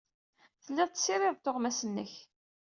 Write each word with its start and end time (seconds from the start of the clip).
Telliḍ 0.63 0.89
tessirideḍ 0.91 1.37
tuɣmas-nnek. 1.39 2.13